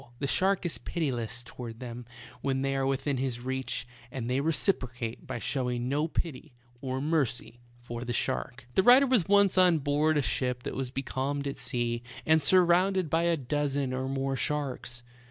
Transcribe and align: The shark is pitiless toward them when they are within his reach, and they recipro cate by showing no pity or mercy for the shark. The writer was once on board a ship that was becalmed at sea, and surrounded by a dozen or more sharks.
The 0.17 0.25
shark 0.25 0.65
is 0.65 0.79
pitiless 0.79 1.43
toward 1.43 1.79
them 1.79 2.07
when 2.41 2.63
they 2.63 2.75
are 2.75 2.87
within 2.87 3.17
his 3.17 3.39
reach, 3.39 3.85
and 4.11 4.27
they 4.27 4.39
recipro 4.39 4.91
cate 4.95 5.27
by 5.27 5.37
showing 5.37 5.87
no 5.89 6.07
pity 6.07 6.55
or 6.81 6.99
mercy 6.99 7.59
for 7.77 8.01
the 8.03 8.11
shark. 8.11 8.65
The 8.73 8.81
writer 8.81 9.05
was 9.05 9.27
once 9.27 9.59
on 9.59 9.77
board 9.77 10.17
a 10.17 10.23
ship 10.23 10.63
that 10.63 10.73
was 10.73 10.89
becalmed 10.89 11.45
at 11.45 11.59
sea, 11.59 12.01
and 12.25 12.41
surrounded 12.41 13.11
by 13.11 13.25
a 13.25 13.37
dozen 13.37 13.93
or 13.93 14.09
more 14.09 14.35
sharks. 14.35 15.03